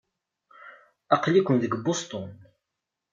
Aql-iken 1.15 1.55
deg 1.59 1.73
Boston. 1.85 2.27